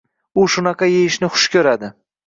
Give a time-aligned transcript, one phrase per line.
[0.43, 1.97] U shunaqa eyishni xush ko`radi